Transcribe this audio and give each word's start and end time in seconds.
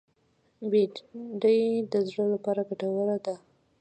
بېنډۍ 0.71 1.61
د 1.91 1.93
زړه 2.09 2.25
لپاره 2.33 2.61
ګټوره 2.69 3.17
ده 3.25 3.35